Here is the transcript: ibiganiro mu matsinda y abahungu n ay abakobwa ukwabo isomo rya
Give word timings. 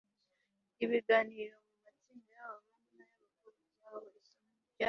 ibiganiro 0.83 1.55
mu 1.67 1.73
matsinda 1.83 2.31
y 2.37 2.41
abahungu 2.47 2.85
n 2.95 2.99
ay 3.01 3.11
abakobwa 3.15 3.57
ukwabo 3.67 4.07
isomo 4.19 4.49
rya 4.63 4.79